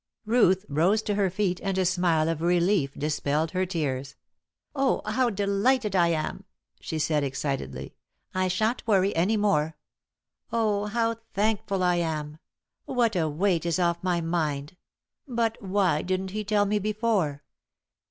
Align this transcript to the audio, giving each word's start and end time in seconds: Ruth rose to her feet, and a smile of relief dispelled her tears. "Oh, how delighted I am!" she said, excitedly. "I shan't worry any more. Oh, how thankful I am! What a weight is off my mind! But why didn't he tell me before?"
Ruth 0.25 0.65
rose 0.67 1.03
to 1.03 1.13
her 1.13 1.29
feet, 1.29 1.59
and 1.61 1.77
a 1.77 1.85
smile 1.85 2.27
of 2.27 2.41
relief 2.41 2.95
dispelled 2.97 3.51
her 3.51 3.67
tears. 3.67 4.15
"Oh, 4.75 5.03
how 5.05 5.29
delighted 5.29 5.95
I 5.95 6.07
am!" 6.07 6.45
she 6.79 6.97
said, 6.97 7.23
excitedly. 7.23 7.93
"I 8.33 8.47
shan't 8.47 8.81
worry 8.87 9.15
any 9.15 9.37
more. 9.37 9.77
Oh, 10.51 10.87
how 10.87 11.17
thankful 11.35 11.83
I 11.83 11.97
am! 11.97 12.39
What 12.85 13.15
a 13.15 13.29
weight 13.29 13.63
is 13.63 13.77
off 13.77 14.01
my 14.03 14.21
mind! 14.21 14.75
But 15.27 15.61
why 15.61 16.01
didn't 16.01 16.31
he 16.31 16.43
tell 16.43 16.65
me 16.65 16.79
before?" 16.79 17.43